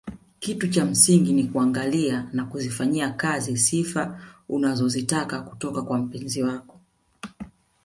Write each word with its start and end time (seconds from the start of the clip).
Kitu 0.39 0.67
cha 0.67 0.85
msingi 0.85 1.33
ni 1.33 1.43
kuangalia 1.43 2.29
na 2.33 2.45
kuzifanyia 2.45 3.11
kazi 3.11 3.57
sifa 3.57 4.21
unazozitaka 4.49 5.41
kutoka 5.41 5.81
kwa 5.81 5.97
mpenzi 5.97 6.43
wako 6.43 6.79